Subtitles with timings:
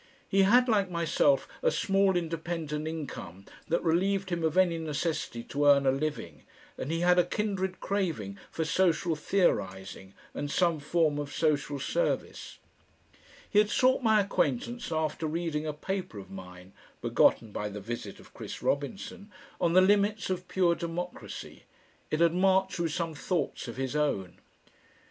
[0.27, 5.67] He had, like myself, a small independent income that relieved him of any necessity to
[5.67, 6.41] earn a living,
[6.75, 12.57] and he had a kindred craving for social theorising and some form of social service.
[13.47, 16.73] He had sought my acquaintance after reading a paper of mine
[17.03, 19.31] (begotten by the visit of Chris Robinson)
[19.61, 21.65] on the limits of pure democracy.
[22.09, 24.39] It had marched with some thoughts of his own.